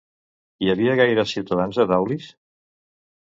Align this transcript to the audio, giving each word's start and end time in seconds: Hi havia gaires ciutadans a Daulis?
Hi 0.63 0.71
havia 0.73 0.95
gaires 0.99 1.33
ciutadans 1.35 1.79
a 1.85 1.87
Daulis? 1.93 2.31